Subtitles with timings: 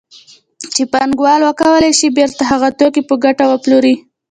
[0.73, 3.95] چې پانګوال وکولای شي بېرته هغه توکي په ګټه وپلوري